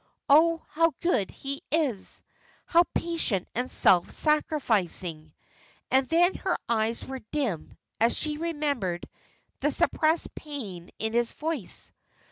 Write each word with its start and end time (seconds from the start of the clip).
Oh, 0.27 0.63
how 0.69 0.93
good 1.01 1.29
he 1.29 1.61
is! 1.69 2.23
how 2.65 2.85
patient 2.95 3.47
and 3.53 3.69
self 3.69 4.09
sacrificing!" 4.09 5.31
And 5.91 6.09
then 6.09 6.33
her 6.37 6.57
eyes 6.67 7.05
were 7.05 7.19
dim 7.31 7.77
as 7.99 8.17
she 8.17 8.37
remembered 8.37 9.07
the 9.59 9.69
suppressed 9.69 10.33
pain 10.33 10.89
in 10.97 11.13
his 11.13 11.33
voice. 11.33 11.91